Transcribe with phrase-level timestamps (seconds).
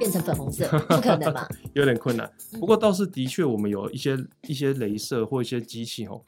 [0.00, 1.46] 变成粉红色，不可能吧？
[1.74, 2.32] 有点困难。
[2.58, 4.16] 不过倒是的确，我们有一些
[4.48, 6.22] 一些镭射或一些机器哦，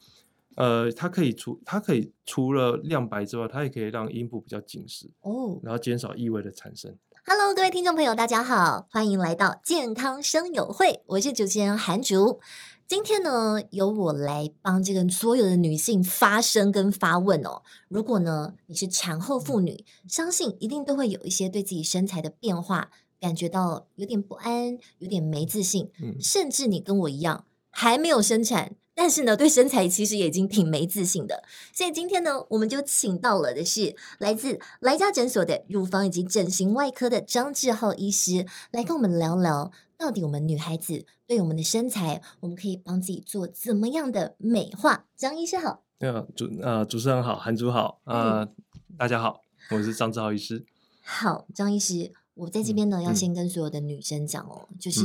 [0.56, 6.94] 呃，它可以除它可以除了亮白之外，它也可以让阴部比较紧实哦，然后减少异味的产生。
[7.24, 12.40] Hello，各位听众朋友，大家好，欢迎来到健康声友会，我是主持人韩竹。
[12.86, 17.62] 今天呢，由我来帮这个所有的女性发声跟发问哦。
[17.88, 22.90] 如果呢，你是产后妇女，相信一定都会有一些对自己身材的变化
[23.22, 31.44] 感觉到有点不安，有点没自信，嗯，甚至你跟我一样还没有生产，但是呢，对身材其实也已经挺没自信的。
[31.72, 39.70] 所以今天呢，我们就请到了的是来自莱家诊所的乳房以及整形外科的张志浩医师，来跟我们聊聊。
[39.96, 45.04] 到底我们女孩子对我们的身材，我们可以帮自己做怎么样的美化？
[45.16, 48.54] 张医师好，呃主呃主持人好，韩主好啊，呃嗯、
[48.98, 50.66] 大家好，我是张志浩医师。
[51.04, 55.00] 好，张医师，我在这边呢，嗯、要先跟所有的女生讲哦，嗯、就是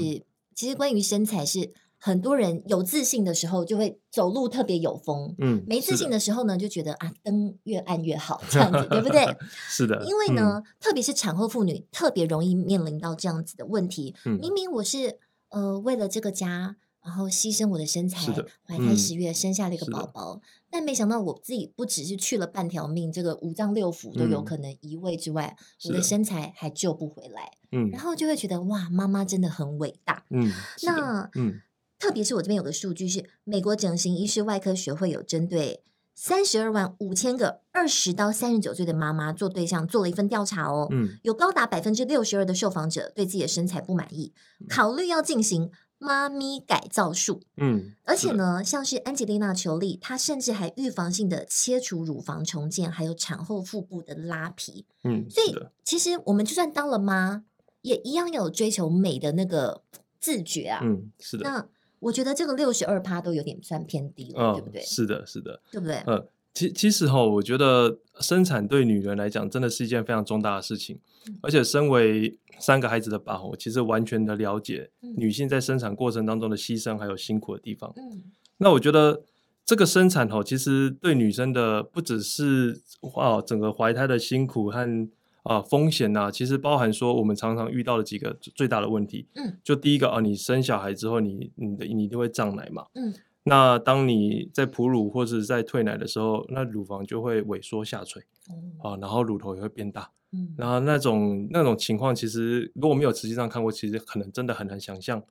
[0.56, 1.74] 其实关于身材是。
[2.00, 9.26] 很多人有自信的时候就会走路特别有风，嗯，没自信的时候呢，就觉得啊，灯越暗越好， 这样子对不对？
[9.68, 14.14] 是的，因为呢，嗯、特别是产后妇女特别容易面临到这样子的问题。
[14.26, 15.18] 嗯、明明我是
[15.50, 16.76] 呃为了这个家，
[17.08, 27.54] 然后牺牲我的身材，的怀胎十月生下了一个宝宝，但没想到我自己不只是去了半条命，这个五脏六腑都有可能移位之外，嗯、我的身材还救不回来。
[27.72, 30.26] 嗯，然后就会觉得哇，妈妈真的很伟大。
[30.30, 30.52] 嗯，
[30.84, 31.62] 那嗯。
[32.00, 35.82] 特别是我这边有个数据是，美国整形医师外科学会有针对
[36.14, 44.32] 三十二万五千个二十到三十九岁的妈妈做对象做了一份调查哦，嗯，有高达百分之六十二的受访者对自己的身材不满意，
[44.70, 57.44] 考虑要进行妈咪改造术，嗯，而且呢，像是安吉丽娜·裘丽，她甚至还预防性的切除乳房重建，还有产后腹部的拉皮，嗯，所以其实我们就算当了妈，
[57.82, 59.82] 也一样有追求美的那个
[60.20, 61.68] 自觉啊，嗯，是的，那。
[62.00, 64.84] 我觉得这个六十二趴都有点算偏低了，哦、对不对？
[64.84, 65.96] 是的，是的，对不对？
[66.06, 77.94] 嗯，其其实哈，我觉得生产对女人来讲真的是一件非常重大的事情，嗯、而且身为三个孩子的爸，我其实完全的了解女性在生产过程当中的牺牲还有辛苦的地方。
[77.96, 78.24] 嗯，
[78.58, 79.22] 那我觉得
[79.64, 85.10] 这个生产哈，其实对女生的不只是哦整个怀胎的辛苦和。
[85.44, 89.26] 啊，风险呐、啊，其实包含说我们常常遇到的几个最大的问题。
[89.36, 92.86] 嗯，就第一个啊，你生小孩之后你，你你的你就会胀奶嘛。
[92.96, 93.14] 嗯，
[93.48, 98.22] 那当你在哺乳或者在退奶的时候，那乳房就会萎缩下垂。
[98.50, 100.12] 嗯、啊，然后乳头也会变大。
[100.32, 105.24] 嗯，然后那种那种情况，其实如果没有实际上看过，其实可能真的很难想象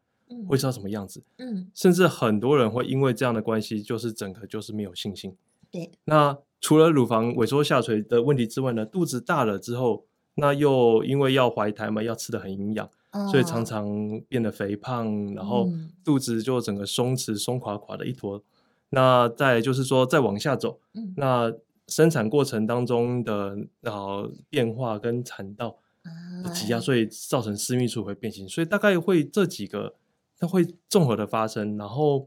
[0.49, 1.23] 会是什么样子。
[1.39, 5.35] 嗯，甚至很多人会因为这样的关系，就是整个就是没有信心。
[5.71, 6.39] 对，那。
[6.59, 10.07] 除了乳房萎缩下垂的问题之外呢，肚子大了之后，
[10.37, 12.91] 那又因为要怀胎嘛，要吃的很营养，哦、
[13.31, 13.87] 所以常常
[14.29, 15.69] 变得肥胖，然后
[16.05, 18.43] 肚子就整个松弛、松垮垮的一坨。
[18.91, 21.53] 那再就是说，再往下走，嗯、那
[21.89, 25.77] 生产过程当中的然后变化跟产道
[26.45, 29.95] 的挤压，所以造成私密处会变形，所以大概会这几个，
[30.39, 32.27] 它会综合的发生，然后。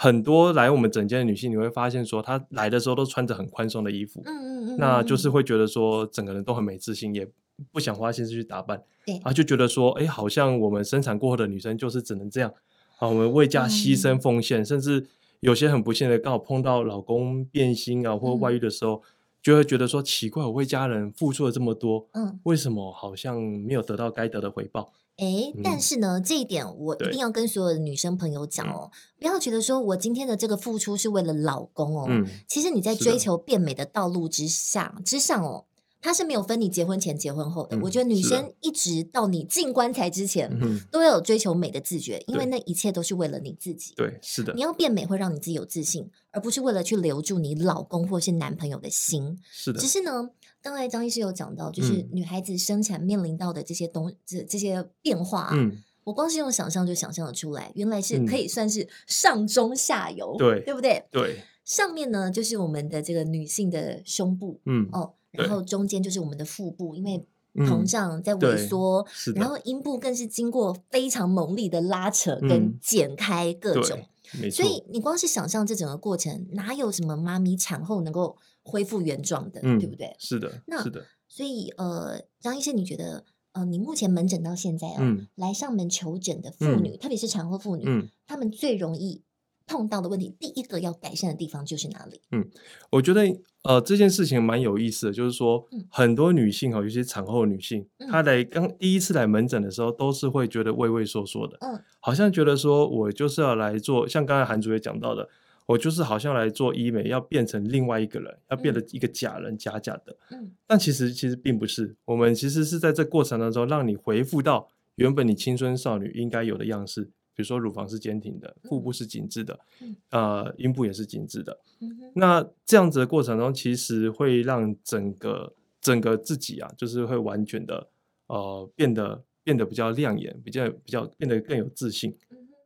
[0.00, 7.28] 很多来我们诊间的女性，你会发现说，她来的时候都穿着很宽松的衣服，嗯嗯嗯，那就是会觉得说，整个人都很没自信，也
[7.72, 12.52] 不想花心思去打扮，对，啊，就觉得说，哎，好像我们生产过后的女生就是只能这样，
[12.98, 15.06] 啊，我们为家牺牲奉献，嗯、甚至
[15.40, 19.02] 有些很不幸的，刚好碰到老公变心啊或外遇的时候，嗯、
[19.42, 24.92] 就会觉得说，奇怪，我为家人付出了这么多，嗯，为什么好像没有得到该得的回报？
[25.16, 35.64] 哎，但是呢，嗯、这一点我一定要跟所有的女生朋友讲哦，不要觉得说我今天的这个付出是为了老公哦，嗯、其实你在追求变美的道路之下之上哦，
[36.00, 37.76] 它是没有分你结婚前结婚后的。
[37.76, 43.94] 嗯、我觉得女生一直到你进棺材之前，嗯、都要有追求美的自觉，因为那一切都是为了你自己。
[43.96, 49.38] 对，是的，你要变美会让你自己有自信，而不是为了去留住你老公或是男朋友的心。
[49.50, 50.30] 是的，只是呢。
[50.60, 61.04] 刚才张医师有讲到，就是女孩子生产面临到的这些东这、嗯、这些变化啊，嗯、我光是用想象就想象得出来，原来是可以算是上中下游，对、嗯、对不对？
[61.12, 73.98] 对，上面呢就是我们的这个女性的胸部，嗯哦，然后中间就是我们的腹部，因为膨胀在萎缩，嗯、然后阴部更是经过非常猛力的拉扯跟剪开各种，
[74.40, 80.14] 嗯、所以你光是想象这整个过程，哪有什么妈咪产后能够恢复原状的，嗯、对不对？
[80.18, 81.04] 是的，那是的。
[81.26, 87.84] 所以，呃，张医生，你觉得，呃，你目前门诊到现在啊，嗯、来上门求诊的妇女，嗯、特别是产后妇女，
[88.26, 89.22] 她、嗯、们最容易
[89.68, 92.20] 碰到的问题，第一个要改善的地方就是哪里？
[92.32, 92.48] 嗯，
[92.90, 93.22] 我觉得
[93.62, 105.28] 呃这件事情蛮有意思的，就是说、嗯、很多女性哈，尤其产后的女性，嗯、她来刚第一次来门诊的时候，都是会觉得畏畏缩缩的，嗯，好像觉得说我就是要来做，像刚才韩主也讲到的，
[105.66, 117.10] 我就是好像来做医美，要变成另外一个人，要变得一个假人，嗯、假假的，嗯，但其实其实并不是，我们其实是在这过程当中让你回复到原本你青春少女应该有的样式。
[117.38, 121.56] 比如说乳房是坚挺的，腹部是紧致的，嗯、呃，阴部也是紧致的。
[121.78, 127.88] 嗯、那这样子的过程中，其实会让整个整个自己啊，就是会完全的
[128.26, 132.18] 呃变得变得比较亮眼，比较比较变得更有自信。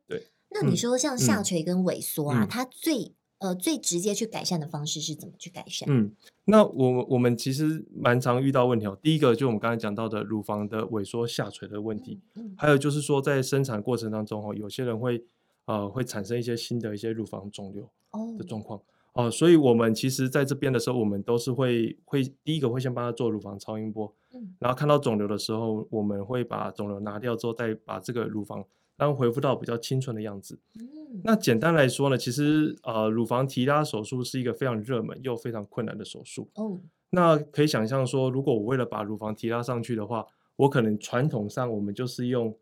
[0.07, 0.25] 对。
[0.49, 3.13] 那你说像下垂跟萎缩啊，嗯、它最
[3.43, 5.85] 呃最直接去改善的方式是怎么去改善？
[5.89, 6.11] 嗯。
[6.45, 8.97] 那我我们其实蛮常遇到问题哦。
[9.01, 15.21] 第一个就我们刚才讲到的乳房的萎缩下垂的问题，嗯、还有就是说在生产过程当中哦，有些人会
[15.65, 17.89] 呃会产生一些新的一些乳房肿瘤
[18.37, 18.79] 的状况
[19.11, 19.31] 哦、呃。
[19.31, 28.63] 所以我们其实在这边的时候，我们都是会会第一个会先帮他做乳房超音波，嗯、然后看到肿瘤的时候，我们会把肿瘤拿掉之后，再把这个乳房
[28.97, 30.59] 让恢复到比较清纯的样子。
[30.79, 30.89] 嗯
[31.23, 36.49] 那简单来说呢，其实呃，乳房提拉手术是一个非常热门又非常困难的手术。
[36.55, 36.81] 哦，
[37.11, 40.25] 那可以想象说，如果我为了把乳房提拉上去的话，
[40.55, 42.57] 我可能传统上我们就是用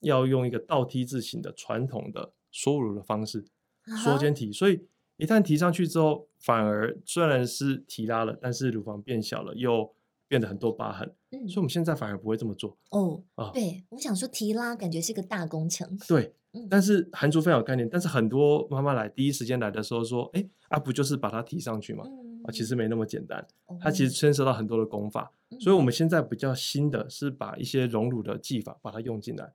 [0.00, 3.42] 要用一个倒梯字形的传统的缩乳的方式
[4.02, 4.86] 缩肩提，所以
[5.16, 9.90] 一旦提上去之后，反而虽然是提拉了，但是乳房变小了，又
[10.34, 11.08] 变得很多疤痕。
[11.30, 12.76] 嗯，所以我们现在反而不会这么做。
[12.90, 15.96] 哦，啊，对，我想说提拉感觉是个大工程。
[16.08, 16.34] 对。
[16.70, 22.04] 但是韩族非常有概念，但是很多妈妈来第一时间来的时候说：“哎，啊不就是把它提上去吗？”
[22.46, 23.44] 啊，其实没那么简单，
[23.80, 25.32] 它其实牵涉到很多的功法。
[25.58, 29.52] 所以我们现在比较新的是把一些隆乳的技法把它用进来，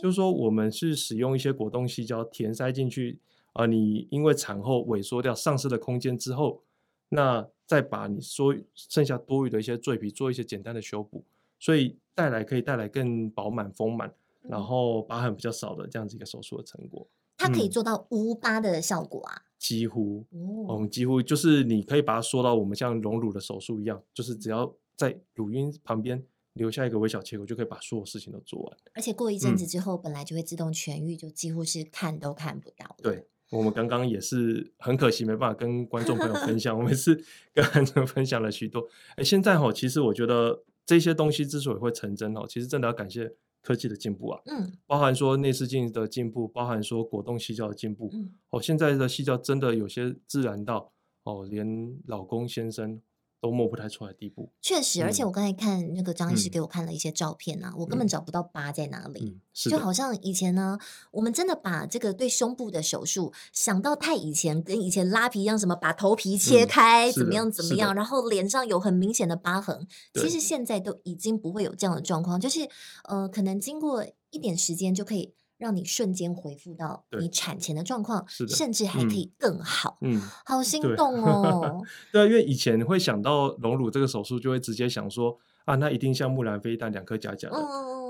[0.00, 3.20] 就是说我们是使用一些果冻细胶填塞进去，
[3.52, 6.64] 啊，你因为产后萎缩掉丧失的空间之后，
[7.10, 11.24] 那再把你说剩下多余的一些赘皮做一些简单的修补，
[11.60, 14.12] 所以带来可以带来更饱满丰满。
[14.42, 17.06] 然后疤痕比较少的这样子一个手术的成果，
[17.38, 19.42] 它可以做到无疤的效果啊？
[19.56, 26.20] 几乎，嗯，几乎就是你可以把它说到我们像隆乳的手术一样，就是只要在乳晕旁边
[26.54, 28.76] 留下一个微小切口，就可以把所有事情都做完。
[28.94, 32.96] 而且过一阵子之后，本来就会自动痊愈，就几乎是看都看不到。
[33.00, 38.88] 对，我们刚刚也是很可惜没办法跟观众朋友分享，我们是跟观众分享了许多。
[39.16, 43.34] 哎，现在哈，其实我觉得这些东西之所以会成真哦，其实真的要感谢。
[43.62, 50.90] 科技的进步啊，嗯，包含说内视镜的进步，包含说果冻细胶的进步，嗯，哦，现在的细胶真的有些自然到
[51.24, 53.02] 哦，连老公先生。
[53.40, 59.40] 都摸不太出来的地步，确实，而且我刚才看那个张医师给我看了一些照片呐、啊，嗯、我根本找不到疤在哪里，嗯、
[59.70, 60.78] 就好像以前呢，
[61.10, 72.68] 我们真的把这个对胸部的手术想到太以前，跟以前拉皮一样，什么把头皮切开，嗯、怎么样怎么样，然后脸上有很明显的疤痕，其实现在都已经不会有这样的状况，就是
[73.04, 75.32] 呃，可能经过一点时间就可以。
[75.60, 79.98] 让你瞬间恢复到你产前的状况，甚至还可以更好。
[80.00, 81.80] 嗯，好心动 哦。
[82.10, 87.58] 对啊，因为以前会想到隆乳这个手术，就会直接想说啊，那一定像木兰飞弹两颗假假的。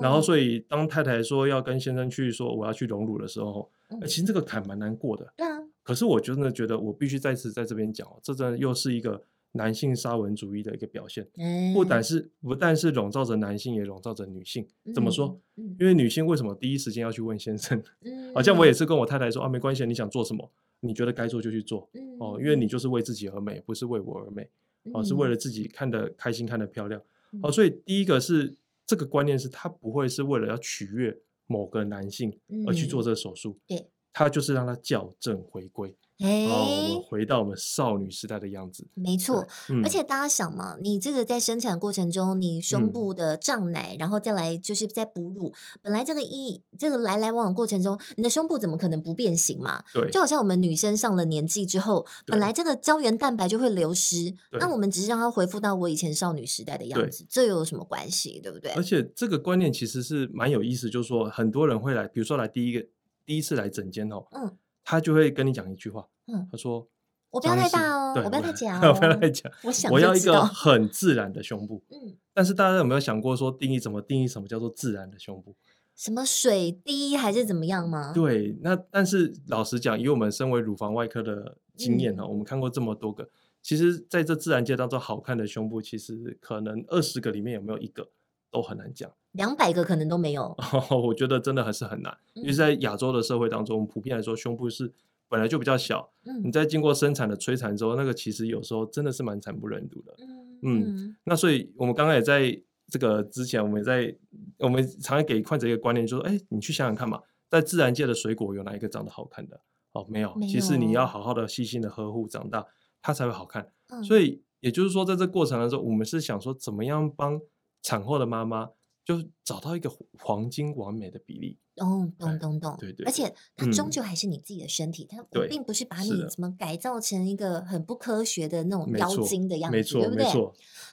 [0.00, 3.69] 然后，所以当太太说要跟先生去说我要去隆乳的时候，
[4.02, 5.32] 其实这个坎蛮难过的。
[5.37, 9.23] 对啊可是我真的觉得我必须再次在这边讲，这真的又是一个。
[9.52, 11.26] 男性沙文主义的一个表现，
[11.75, 14.67] 不但是不但是笼罩着男性，也笼罩着女性。
[14.94, 15.41] 怎么说？
[15.56, 17.83] 因为女性为什么第一时间要去问先生？
[18.33, 21.90] 好像我也是跟我太太说啊，没关系，你想做什么，你觉得该做就去做
[22.21, 22.54] 哦，因为。
[22.54, 24.47] 你就是为自己而美，不是为我而美。
[24.92, 27.00] 哦，是为了自己看得开心、看得漂亮。
[27.42, 27.50] 哦。
[27.50, 28.54] 所以第一个是
[28.87, 31.16] 这个观念是，他不会是为了要取悦
[31.47, 35.97] 某个男性而去做这个手术，对，他就是让它校正回归。
[36.23, 38.87] 哎，我们回到我们少女时代的样子。
[38.93, 45.50] 没错，嗯、而且大家想嘛，你这个在生产过程中，你胸部的胀奶，嗯、然后再来就是在哺乳，
[45.81, 49.83] 本来这个一这个来来往往过程中，你的胸部怎么可能不变形嘛？
[49.95, 58.38] 对，就好像我们女生上了年纪之后，本来这个胶原蛋白就会流失，对那我们只是让它恢复到我以前少女时代的样子，这又有什么关系？
[58.43, 58.73] 对不对？
[58.73, 62.87] 而且这个观念其实是蛮有意思，就是说很多人会来，比如说来第一个
[63.31, 64.59] 第一次来整间哦，嗯。
[64.83, 66.89] 他就会跟你讲一句话，嗯，他说
[67.31, 75.55] ：“我不要太大哦，我不要太假哦， 我不要太假，我想我要一个很自然的胸部。”嗯，但是大家有没有想过说定义怎么定义什么叫做自然的胸部？
[75.95, 78.13] 什么水滴还是怎么样吗？
[78.13, 83.31] 对，那但是老实讲，以我们身为乳房外科的经验哈，我们看过这么多个，
[83.63, 88.11] 其实在这自然界当中好看的胸部，其实可能二十个里面有没有一个？
[88.53, 90.57] 都很难讲，两百个可能都没有。
[90.91, 94.93] 我觉得真的还是很难，因为在亚洲的社会当中，普遍来说，胸部是
[95.29, 100.15] 本来就比较小，嗯，你在经过生产的摧残之后，那个其实有时候真的是蛮惨不忍睹的，
[100.63, 101.17] 嗯嗯。
[101.25, 104.17] 那所以我们刚刚也在这个之前，我们也在
[104.59, 109.61] 我们常常给患者一个观念，就是说，哎，你去想想看嘛，在自然界的水果有哪一个长得好看的？
[109.93, 112.65] 哦，没有，其实你要好好的细心的呵护长大，
[113.03, 113.73] 它才会好看。
[113.89, 117.41] 嗯、所以也就是说，在这过程当中，我们是想说，怎么样帮
[117.83, 118.71] 产后的妈妈
[119.11, 121.59] 就找到一个黄金完美的比例。
[121.76, 130.25] 哦，懂懂懂，对对，而且它终究还是你自己的身体，它并不是把你怎么改造成一个很不科学的那种妖精的样子，没错，对不对？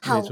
[0.00, 0.22] 好，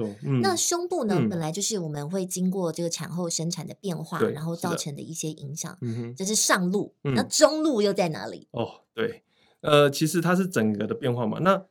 [0.41, 5.79] 那胸部呢，本来就是我们会经过这个产后生产的变化，然后造成的一些影响。
[6.17, 8.49] 这是上路，那中路又在哪里？
[8.53, 9.23] 哦，对，
[9.61, 11.39] 呃，其实它是整个的变化嘛。
[11.41, 11.67] 那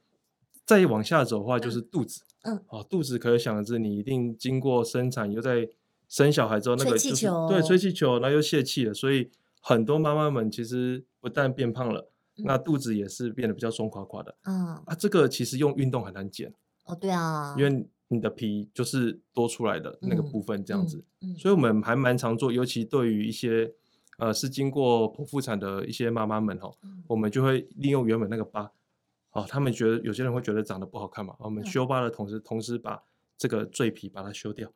[0.63, 2.21] 再往下走的话，就是肚子。
[2.43, 5.67] 嗯，哦，肚子可想而知，你一定经过生产又在。
[6.15, 9.29] 生小孩之后，那个就是对吹气球，然后又泄气了，所以
[9.59, 14.33] 很多妈妈们其实不但变胖了，那肚子也是变得比较松垮垮的。
[14.45, 16.53] 嗯啊，这个其实用运动很难减
[16.85, 21.03] 哦，对啊，因为你的皮就是多出来的那个部分这样子，
[21.37, 23.73] 所以我们还蛮常做，尤其对于一些
[24.17, 26.71] 呃是经过剖腹产的一些妈妈们哈，
[27.07, 28.71] 我们就会利用原本那个疤，
[29.33, 33.03] 哦，他们觉得有些人会觉得长得不好看嘛，我们修疤的同时，同时把
[33.37, 34.71] 这个赘皮把它修掉。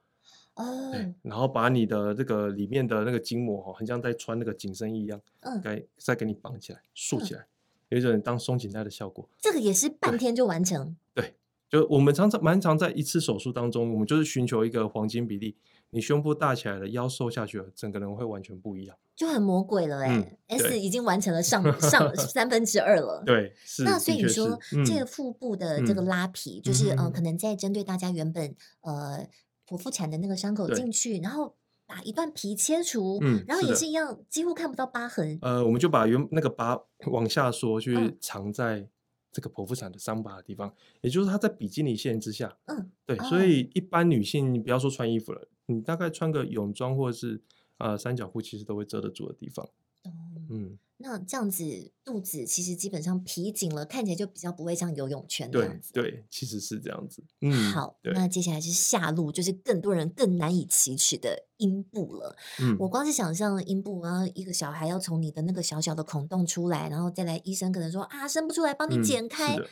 [0.60, 7.48] 哦，然后把你的这个里面的那个筋膜哈，很像在穿那个紧身衣一样，嗯，该再给你绑起来，竖起来，
[7.88, 9.26] 有一种当松紧带的效果。
[9.40, 10.98] 这个也是半天就完成。
[11.14, 11.36] 对，
[11.70, 15.56] 就我们常常蛮常在一次手术当中，我们就是寻求一个黄金比例，
[15.92, 20.38] 你胸部大起来了，腰瘦下去了，整个人会完全不一样，就很魔鬼了哎。
[20.48, 23.24] S 已经完成了上 上三分之二了。
[23.26, 23.86] 对，是。
[23.86, 29.26] 那所以你说这个腹部的这个拉皮，就是嗯，可能在针对大家原本呃。
[29.70, 35.38] 剖腹产的那个伤口进去，然后把一段皮切除，嗯，然后也是一样，几乎看不到疤痕。
[35.44, 38.90] 呃，我们就把原那个疤往下缩，去藏在
[39.32, 42.58] 这个剖腹产的伤疤的地方，嗯、也就是它在比基尼线之下。
[42.66, 47.40] 嗯，对，哦、所以一般女性，你不要说穿衣服了，你大概穿个泳装或者是
[47.78, 49.70] 呃三角裤，其实都会遮得住的地方。
[50.06, 50.48] 嗯。
[50.50, 51.64] 嗯那这样子
[52.04, 55.94] 肚子其实基本上皮紧了，看起来就比较不会像游泳圈这样子。
[55.94, 57.24] 对，对，其实是这样子。
[57.40, 62.36] 嗯，好，那接下来是下路，就是更多人更难以启齿的阴部了。
[62.60, 69.66] 嗯，我光是想象阴部，然后一个小孩要从你的那个小小的孔洞出来，然后再来医生可能说啊生不出来，帮你剪开，嗯、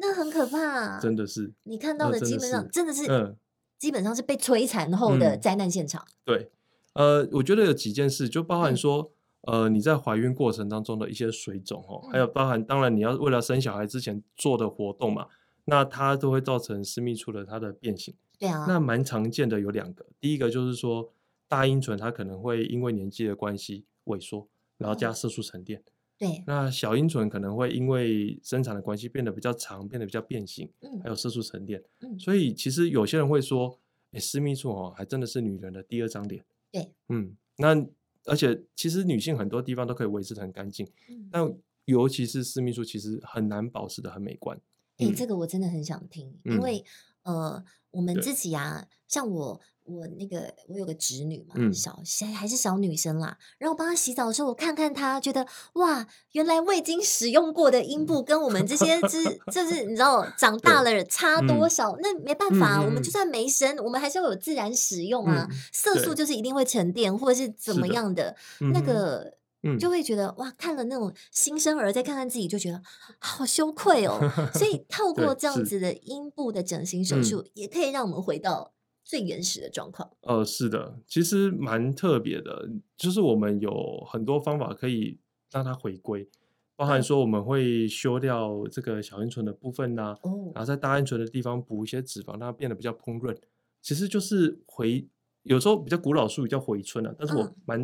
[0.00, 1.00] 那很可怕。
[1.00, 3.36] 真的是，你看到的基本上真的是，真的是嗯，
[3.80, 6.06] 基本上是被摧残后的灾难现场。
[6.08, 6.50] 嗯、对，
[6.92, 9.10] 呃，我觉得有几件事，就包含说。
[9.46, 15.28] 嗯呃，你在怀孕过程当中的一些水肿哦，还有包含，当然你要为了生小孩之前做的活动嘛，
[15.64, 18.14] 那它都会造成私密处的它的变形。
[18.38, 21.12] 对啊，那蛮常见的有两个，第一个就是说
[21.48, 24.46] 大阴唇它可能会因为年纪的关系萎缩，
[24.78, 25.82] 然后加色素沉淀。
[26.18, 31.82] 对，那小阴唇可能会因为生产的关系变得比较长，变得比较变形，嗯还有色素沉淀。
[32.00, 33.78] 嗯，所以其实有些人会说，
[34.12, 36.44] 哎，私密处哦，还真的是女人的第二张脸。
[36.72, 37.86] 对，嗯，那。
[38.26, 41.54] 而且其实女性很多地方都可以维持的很干净，嗯、但
[41.84, 44.56] 尤其是私密处，其实很难保持的很美观。
[44.98, 46.84] 哎、嗯欸，这个我真的很想听，嗯、因为
[47.22, 49.60] 呃，我们自己啊，像我。
[49.86, 53.38] 我那个，我有个侄女嘛，嗯、小还还是小女生啦。
[53.58, 61.92] 然后我帮她洗澡的时候，我看看她，觉得哇，原来未经使用过的阴部跟我们这些，这就是你知道，长大了差多少？
[61.92, 65.46] 嗯、那没办法，嗯、我们就算没生，我们还是要有自然使用啊。
[65.50, 68.36] 嗯、色素就是一定会沉淀，或者是怎么样的，的
[68.72, 69.34] 那个，
[69.78, 72.82] 就会觉得哇，看了那种新生儿，再看看自己，就觉得
[73.18, 74.18] 好羞愧哦。
[74.54, 78.72] 所以 透过这样子的阴部的整形手术，也可以让我们回到。
[79.06, 85.16] 最原始的状况，哦、呃，是的，其实蛮特别的，就是我们有很多方法可以
[85.52, 86.28] 让它回归，
[86.74, 93.38] 包含说我们会修掉这个小阴唇的部分呐、啊，哦、然后在大阴唇的地方补一些脂肪，让它变得比较烹润，
[93.80, 95.06] 其实就是回，
[95.44, 97.78] 有时候比较古老术语叫回春啊，但是我蛮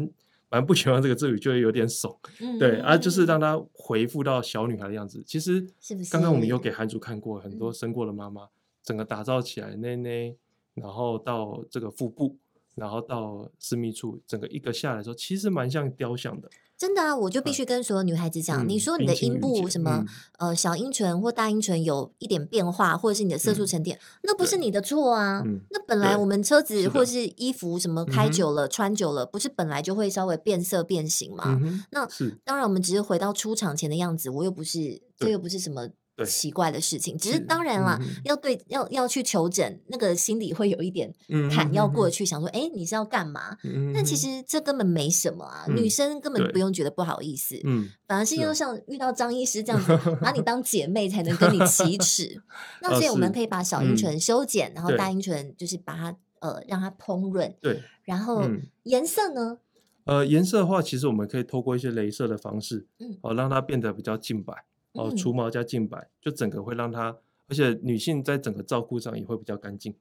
[0.48, 5.22] 蛮、嗯、不喜欢这个字语，就会有点怂，嗯、对，啊，就是让它回复到小女孩的样子。
[5.24, 5.64] 其实，
[6.10, 8.50] 刚刚我们有给韩主看过很多生过的妈妈，嗯、
[8.82, 10.36] 整个打造起来，内内。
[10.74, 12.36] 然后到这个腹部，
[12.74, 16.48] 然后到私密处，整个一个下来的时候，其实蛮像雕像的。
[16.78, 20.04] 真的啊，我就必须跟所有女孩子讲，嗯、你说你的阴部什么、
[20.38, 25.42] 嗯、呃小阴唇或大阴唇有一点变化，或者是你的色素沉淀，嗯、那不是你的错啊。
[25.46, 31.56] 嗯、那本来我们车子或是衣服什么开久了、穿久了，不是本来就会稍微变色变形吗？
[31.62, 34.28] 嗯、那是当然，我们只是回到出厂前的样子。
[34.28, 35.88] 我又不是，这又不是什么。
[36.26, 37.16] 奇怪的事情。
[37.16, 41.14] 只是当然啦，要对要要去求诊，那个心里会有一点
[41.50, 43.56] 坎要过去，想说，哎，你是要干嘛？
[43.94, 52.42] 但其实这根本没什么啊，女生根本不用觉得不好意思，嗯，反而是要像遇到张医师这样子，把你 当姐妹才能跟你启齿。
[52.82, 58.48] 那所以我们可以把小阴唇修剪，然后大阴唇就是把它呃让它膨润，对，然后
[58.84, 59.58] 颜色呢？
[60.04, 64.52] 呃，颜色的话，其实我们可以透过一些镭射的方式，嗯，哦，让它变得比较净白，
[64.92, 67.18] 哦，除毛加净白，就整个会让它，
[67.48, 69.94] 而且女性在整个照顾上也会比较干净。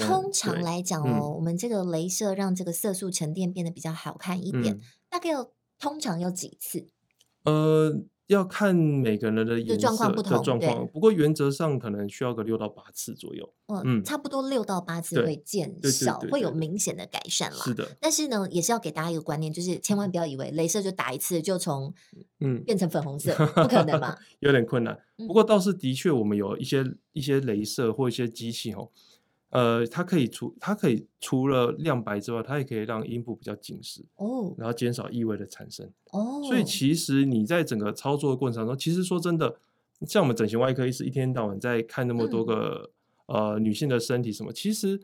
[0.00, 6.86] 通常来讲哦，我们这个镭射让这个色素沉淀变得比较好看一点，大概要通常要几次？
[7.44, 8.02] 呃。
[8.28, 13.52] 要看每个人的颜色的状况不同，对，不过原则上可能需要个六到八次左右。
[13.84, 17.58] 嗯，差不多六到八次会见效，会有明显的改善啦。
[17.58, 21.94] 是的，但是呢，也是要给大家一个观念，就是千万不要以为镭射就打一次就从
[22.40, 24.98] 嗯变成粉红色， 不可能嘛，有点困难。
[25.18, 28.90] 不过倒是的确，我们有一些一些镭射或一些机器哦。
[29.50, 36.42] 呃，它可以除，它可以除了亮白之外，它也可以让阴部比较紧实哦，然后减少异味的产生哦。
[36.42, 39.56] 所以其实你在整个操作的过程当中，其实说真的，
[40.06, 42.90] 像我们整形外科医师一天到晚在看那么多个、
[43.26, 45.00] 嗯、呃女性的身体什么，其实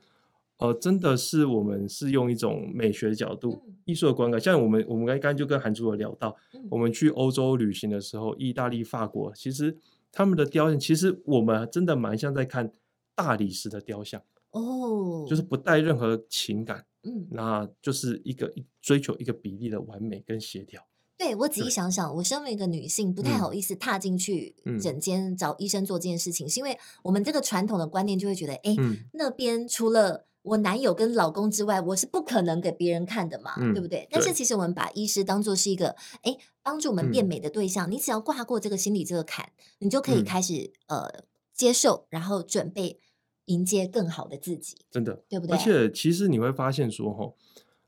[0.59, 4.41] 呃真的是我们是用一种美学的角度、嗯、艺术的观感。
[4.41, 9.79] 像我们我们刚刚就跟韩主有聊到，嗯、我们去欧洲旅行的时候，意大利、法国，其实
[10.11, 12.71] 他们的雕像，其实我们真的蛮像在看
[13.15, 14.21] 大理石的雕像。
[14.53, 20.87] 哦，就是不带任何情感，嗯，那就是一个追求一个比例的完美跟协调。
[21.19, 28.75] 对，我仔细想想，我身为一个女性，不太好意思踏进去诊间找医生做这件事情，是因为我们这个传统的观念就会觉得，哎，
[29.13, 34.09] 那边除了我男友跟老公之外，我是不可能给别人看的嘛，对不对？
[34.11, 42.99] 但是其实我们把医师当做是一个，哎，帮助我们变美的对象，你只要跨过这个心理这个坎，你就可以开始呃接受，然后准备。
[43.47, 45.57] 迎接更好的自己，真的，对不对？
[45.57, 47.33] 而且其实你会发现说，哈，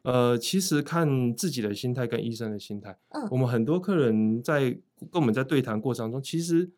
[0.03, 4.71] 呃，其实看自己的心态跟医生的心态，嗯，我们很多客人在
[5.11, 6.71] 跟我们在对谈过程中，其实。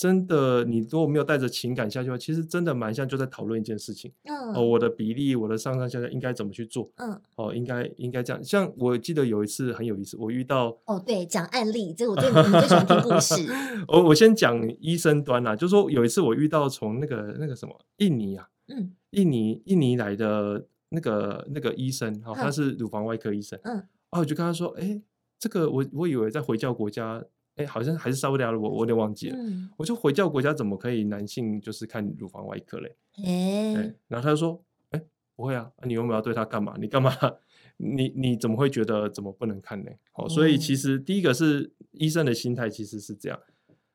[0.00, 4.10] 真的，你如果没有带着情感下去的话，其实真的蛮像就在讨论一件事情。
[4.24, 6.90] 嗯，哦，我的比例，我的上上下下应该怎么去做？
[6.96, 8.42] 嗯，哦，应该应该这样。
[8.42, 13.34] 像我记得有一次很有意思，我遇到哦，对，讲案例，这个我最最喜欢听故事。
[13.88, 23.76] 我我先讲医生端啦，就是说有一次我遇到从那个那个什么印尼啊，嗯，印尼印尼来的那个那个医生，哈、哦，他是乳房外科医生，嗯，
[24.12, 25.02] 哦，我就跟他说，哎，
[25.38, 27.22] 这个我我以为在回教国家。
[27.60, 29.36] 哎，好像还是沙乌地阿拉伯，我我有点忘记了。
[29.38, 32.96] 嗯、我就回教国家怎么可以男性就是看乳房外科嘞？
[33.24, 35.02] 哎，然后他就说，哎，
[35.36, 36.74] 不会啊，你有没有要对他干嘛？
[36.80, 37.12] 你干嘛？
[37.76, 39.90] 你你怎么会觉得怎么不能看呢？
[40.14, 43.38] 哦，所以其实第一个是医生的心态其实是这样，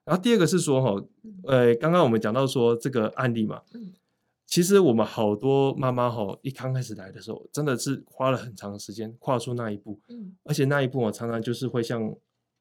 [0.03, 1.05] 然后第二个是说哈，
[1.43, 3.61] 呃，刚刚我们讲到说这个案例嘛，
[4.47, 9.99] 其实我们好多妈妈哈，一刚开始来的时候，真的是花了很长的时间跨出那一步，
[10.43, 12.15] 而且那一步我常常就是会像。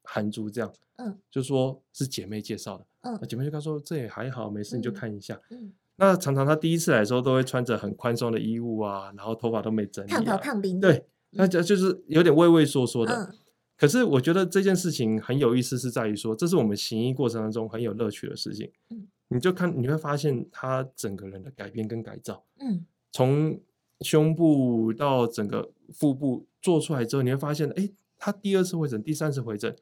[0.05, 10.61] 韩珠这样，嗯，就说是姐妹介绍的，嗯，姐妹就跟她说这也还好，没事，你就看一下，嗯，那常常她第一次来的时候都会穿着很宽松的衣物啊，然后头发都没整理，烫头烫。
[10.61, 13.33] 冰，对，那就就是有点畏畏缩缩的。
[13.77, 23.59] 可是我觉得这件事情很有意思，是在于说这是我们行医过程当中很有乐趣的事情，嗯，你就看你会发现她整个人的改变跟改造，嗯，从
[23.99, 29.75] 胸部到整个腹部做出来之后，你会发现，哎，她第二次回诊，第三次回诊。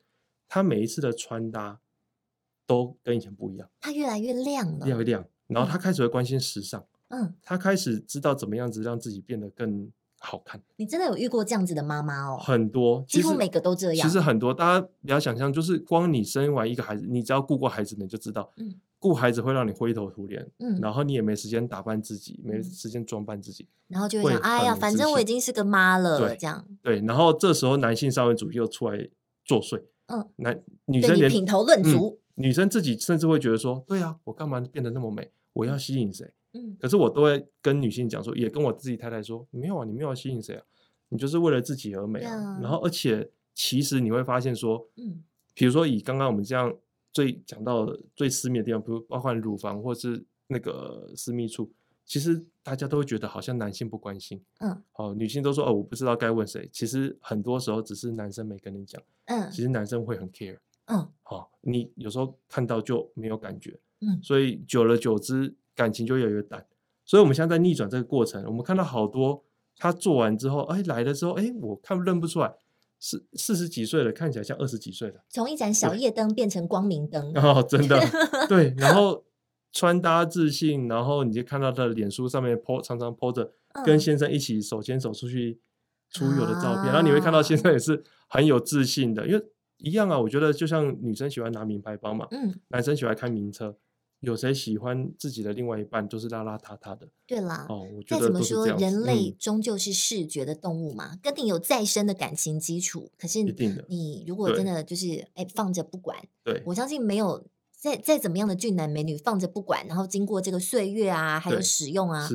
[0.53, 1.79] 他每一次的穿搭
[2.67, 5.25] 都跟以前不一样，他越来越亮了，越来越亮。
[5.47, 9.89] 然后他开始会关心时尚，嗯，他开始知道怎么样子让自己变得更
[10.19, 10.61] 好看。
[10.75, 12.37] 你真的有遇过这样子的妈妈哦？
[12.39, 14.07] 很多，几乎每个都这样。
[14.07, 26.63] 其实很多，大家不要想象，就是光你生完一个孩子，你只要顾过孩子，你就知道，嗯，顾孩子会让你灰头土脸，嗯，然后你也没时间打扮自己，没时间装扮自己，然后就会想，哎呀，反正我已经是个妈了，这样。
[26.83, 29.09] 对，然后这时候男性社会主义又出来
[29.43, 29.81] 作祟。
[30.07, 35.31] 嗯，男女生连品头论足，女生自己甚至会觉得说，对啊，我干嘛变得那么美？
[35.53, 36.33] 我要吸引谁？
[36.53, 40.63] 嗯，可是我都会跟女性讲说，也跟我自己太太说，没有啊，你没有要吸引谁啊？
[41.09, 42.59] 你就是为了自己而美啊。
[42.61, 46.75] 然后，而且其实你会发现说，嗯，比如说以刚刚我们这样
[47.11, 51.71] 最讲到的最私密的地方，比如包括乳房或是那个私密处。
[52.05, 56.69] 其实大家都会觉得好像男性不关心，嗯，哦，女性都说哦，我不知道该问谁。
[56.71, 66.65] 其实很多时候只是男生没跟你讲，嗯，其实男生会很 care，嗯，好，哦，你有时候看到就没有感觉，嗯，所以久了久之感情就越来越淡。
[67.05, 69.43] 所以我们现在在逆转这个过程，我们看到好多
[69.77, 72.53] 他做完之后，哎，来的时候，哎，我看认不出来，
[72.99, 77.33] 四四十几岁了，看起来像二十几岁的，从一盏小夜灯变成光明灯。
[77.35, 77.99] 哦，真的。
[78.47, 78.73] 对。
[78.77, 79.23] 然后
[79.73, 83.51] 穿搭自信，然后你就看到他的脸书上面 po 常常 po 着
[83.83, 85.59] 跟先生一起手牵手出去
[86.11, 89.43] 出游的照片，嗯、然后你会看到先生也是很有自信的，因为
[89.79, 93.75] 一样啊，我觉得就像女生喜欢拿名牌包嘛，嗯，男生喜欢开名车。
[94.19, 97.09] 有谁喜欢自己的另外一半就是邋邋遢遢的？
[97.27, 103.11] 对啦，哦，我觉得再怎么说，人类终究是视觉的动物嘛，嗯、跟你有再深的感情基础。
[103.17, 107.45] 可是你如果真的就是哎放着不管，对，我相信没有
[107.83, 112.29] 再再怎么样的俊男美女放着不管，然后经过这个岁月啊，还有使用啊。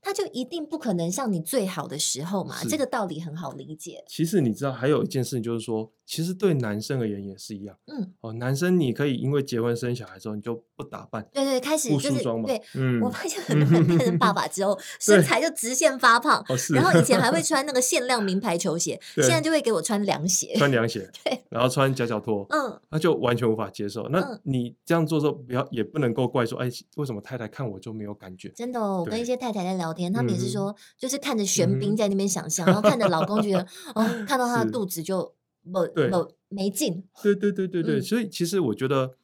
[0.00, 4.02] 他就一定不可能像你最好的时候嘛，这个道理很好理解。
[4.08, 7.76] 其实你知道，还有一件事情就是说，其实对男生而言也是一样。
[7.86, 12.60] 嗯，哦，男生你可以因为结婚生小孩之后，你就不打扮，对对，开始就是对。
[12.74, 16.44] 嗯，我发现很多人变成爸爸之后， 身材就直线发胖。
[16.74, 24.08] 然后以前还会 穿那个限量名牌球鞋，现在就会给我穿凉鞋，穿凉鞋，对，然后穿夹脚拖，嗯，那就完全无法接受。
[24.08, 28.48] 那你这样做的时候，不要也不能够怪说，哎，为什么太太看我就没有感觉？
[28.50, 30.64] 真的，我跟一些太太在聊天，他们也是说。
[30.64, 35.32] 嗯、就是看着玄彬在那边想象，嗯、然后看着老公觉得哦， 看到他的肚子就
[35.64, 37.02] 没没没劲。
[37.22, 39.14] 对对对对对，嗯、所以其实我觉得，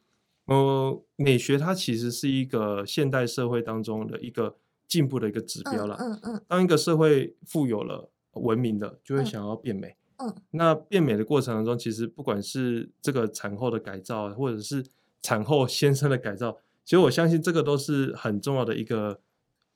[0.46, 4.56] 呃，美学它其实是一个现代社会当中的一个
[4.88, 5.96] 进步的一个指标了。
[6.00, 6.42] 嗯嗯。
[6.48, 9.96] 当一个社会富有了、文明的，就会想要变美。
[10.16, 10.28] 嗯。
[10.28, 14.84] 嗯，那变美的过程当中，其实不管是这个产后的改造，或者是
[15.22, 19.20] 产后 先生的改造，其实我相信这个都是很重要的一个。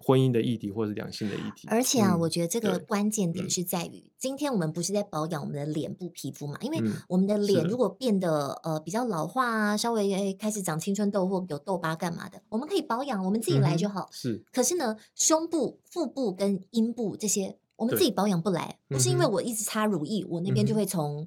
[0.04, 6.58] 婚姻的议题，或者是两性的议题，而且啊，嗯、我觉得这个关键点是在于，嗯、今天我们不是在保养我们的脸部皮肤嘛？
[6.60, 14.02] 因为我们的脸如果变得、嗯、呃比较老化啊，稍微诶开始长青春痘或有痘疤干嘛的，我们可以保养，我们自己来就好。
[14.02, 21.26] 嗯、是，可是呢，胸部、腹部跟阴部这些，我们自己保养不来，不是因为我一直擦乳液，我那边就会从。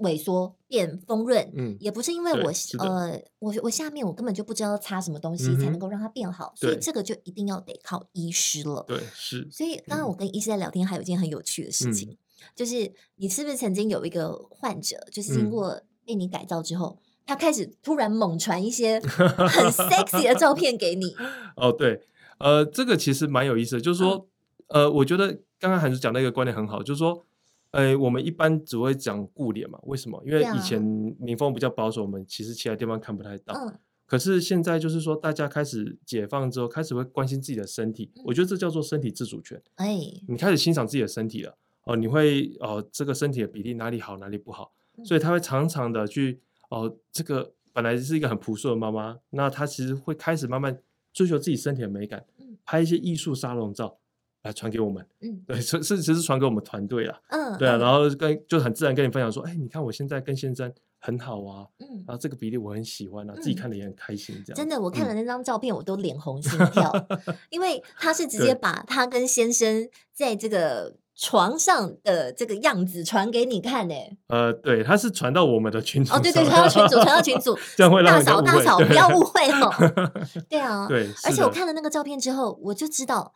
[0.00, 8.84] 萎缩变丰润，嗯，也不是因为我呃，我我下面我根本就不知道擦什么东西才能够让它变好，所以这个就一定要得靠医师了。
[8.88, 9.48] 对，是。
[9.50, 12.16] 所以刚刚我跟医师在聊天，还有一件很有趣的事情，
[12.56, 21.14] 就是你是不是曾经有一个患者，就是经过被你改造之后，他开始突然猛传一些 很 sexy 的照片给你？
[21.56, 22.02] 哦，对，
[22.38, 24.26] 呃，这个其实蛮有意思的，就是说，
[24.66, 27.24] 呃，我觉得刚刚韩主讲那个观点很好，就是说。
[27.72, 29.78] 呃，我们一般只会讲顾脸嘛？
[29.84, 30.20] 为什么？
[30.26, 30.82] 因为以前
[31.18, 33.54] 民风比较保守，我们其实其他地方看不太到。
[33.54, 33.78] 嗯。
[34.06, 38.10] 可是现在就是说，大家开始解放之后，开始会关心自己的身体。
[38.24, 39.62] 我觉得这叫做身体自主权。
[39.76, 39.96] 哎。
[40.26, 44.72] 你开始欣赏自己的身体了哦，你会哦，这个身体的比例哪里好，哪里不好，
[45.04, 50.76] 所以他会常常的去哦，这个本来是一个很朴素的妈妈，那她其实会开始慢慢
[51.12, 52.24] 追求自己身体的美感，
[52.64, 53.99] 拍一些艺术沙龙照。
[54.42, 64.56] 来传给我们，嗯，对，是是，其实传给我们团队啦，嗯，对啊，然后跟就很自然跟你分享说，哎，你看我现在跟先生很好啊，嗯，然后这个比例我很喜欢啊，自己看的也很开心，这样。
[64.56, 66.90] 真的，我看了那张照片，我都脸红心跳，
[67.50, 73.94] 因为他是直接把他跟先生在这个床上的这个样子传给你看呢。
[74.28, 79.70] 呃，对，他是传到我们的群组，哦，对对，传到群组，传到群 组，这样会让大嫂大嫂不要误会哦。
[80.48, 83.34] 对啊，对，而且我看了那个照片之后，我就知道。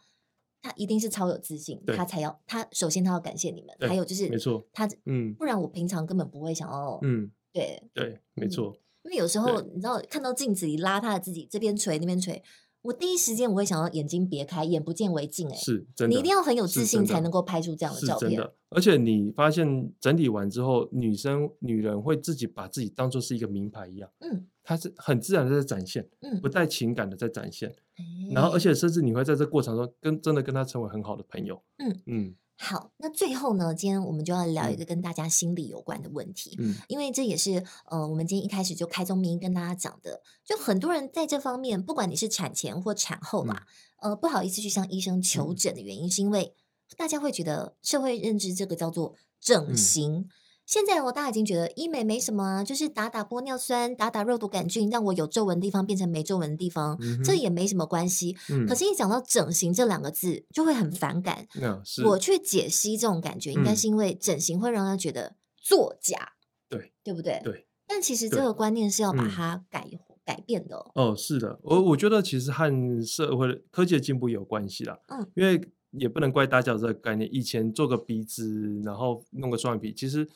[0.65, 12.43] 他一定是超有自信，他才要他首先他要感谢你们，还有就是没错，他嗯，不然我平常根本不会想要嗯，对对，没错，因为有时候你知道看到镜子里邋遢的自己，这边垂那边垂，
[12.81, 24.47] 我第一时间我会想要眼睛别开，眼不见为净，哎，是真的，你一定要很有自信才能够拍出这样的照片，而且你发现整理完之后，女生女人会自己把自己当做是一个名牌一样，嗯。
[24.65, 32.03] 他是很自然的在展现，嗯，不带情感的在展现，嗯、然后而且甚至你会在这过程中跟真的跟他成为很好的朋友，嗯嗯。
[32.07, 43.65] 嗯好，那最后呢，今天我们就要聊一个跟大家心理有关的问题，嗯，因为这也是呃，我们今天一开始就开宗明义跟大家讲的，就很多人在这方面，不管你是产前或产后嘛，
[44.03, 46.55] 嗯、呃，不好意思去向医生求诊的原因，是因为
[46.97, 50.19] 大家会觉得社会认知这个叫做整形。
[50.21, 50.29] 嗯
[50.67, 58.35] 现在我大家已经觉得医美没什么啊，就是打打玻尿酸、打打肉毒杆菌，让我有皱纹的地方变成没皱纹的地方，嗯、这也没什么关系。
[58.49, 61.47] 嗯、可是，一讲到整形这两个字，就会很反感。
[61.61, 66.33] 嗯、我去解析这种感觉，应该是因为整形会让他觉得作假，
[66.71, 67.41] 对、嗯、对不对？
[67.45, 67.67] 对。
[67.87, 70.83] 但其实这个观念是要把它改、嗯、改变的。
[70.95, 74.99] 哦，是的，我我觉得其实和社会科技的进步有关系啦。
[75.09, 77.29] 嗯，因为也不能怪大家有这个概念。
[77.31, 80.27] 以前做个鼻子，然后弄个双眼皮，其实。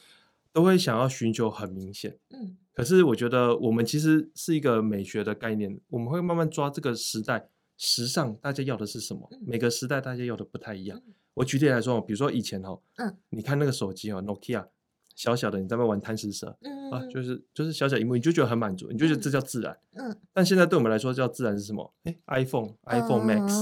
[0.52, 9.28] 都会想要寻求很明显，嗯，可是我觉得我们其实是一个美学的概念，我们会慢慢抓这个时代时尚，大家要的是什么？
[9.32, 11.00] 嗯、每个时代大家要的不太一样。
[11.06, 14.66] 嗯、我举例来说，比如说以前哦，嗯，你看那个手机哦，Nokia
[15.14, 20.16] 小小的你在那玩贪食蛇，嗯啊，就是就是小小一幕，你就觉得很满足，你就觉得这叫自然，嗯。
[20.32, 21.92] 但现在对我们来说，叫自然是什么？
[22.04, 23.52] 哎，iPhone iPhone Max，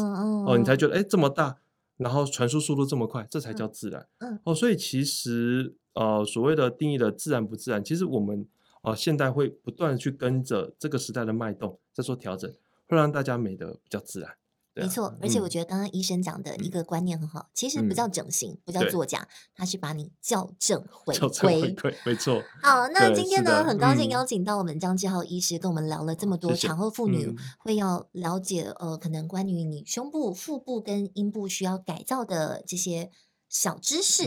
[0.46, 1.59] 哦，你才觉得哎这么大，
[1.96, 4.38] 然后传输速度这么快，这才叫自然，嗯。
[4.44, 8.46] 哦，所以其实呃所谓的定义的自然不自然，其实我们
[8.82, 12.50] 呃现代会不断去跟着这个时代的脉动在做调整，
[12.87, 14.30] 会让大家美的比较自然。
[14.76, 21.74] 没错，而且我觉得刚刚医生讲的一个观念很好，其实不叫整形，不叫作假，它是把你校正回归。
[22.04, 22.42] 没错。
[22.62, 33.10] 好，那今天呢，很高兴邀请到我们张志浩医师，跟我们聊了这么多产后妇女会要了解呃，可能关于你胸部、腹部跟阴部需要改造的这些
[33.48, 34.24] 小知识。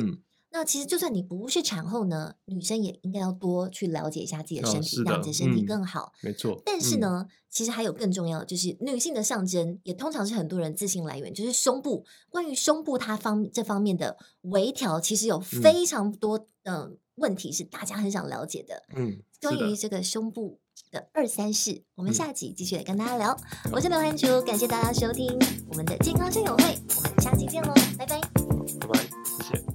[0.51, 6.11] 那其实就算你不是产后呢，女生也应该要多去了解一下自己的身体，让自己身体更好。
[6.21, 6.59] 没错。
[6.65, 12.03] 但是呢，其实还有更重要的，就是女性的象征，也通常是很多人自信来源，就是胸部。
[12.29, 18.83] 关于胸部它方这方面的微调，其实有非常多的问题是大家很想了解的。
[18.95, 19.19] 嗯。
[19.41, 20.59] 关于这个胸部
[20.91, 23.39] 的二三事，我们下集继续来跟大家聊。
[23.71, 25.29] 我是刘涵竹，感谢大家收听
[25.69, 28.19] 我们的健康生友会，我们下期见喽，拜拜。
[28.19, 29.68] 拜拜，谢谢。